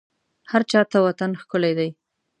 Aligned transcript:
هرچا 0.51 0.81
ته 0.91 0.97
وطن 1.07 1.31
ښکلی 1.41 1.73
دی 1.79 1.89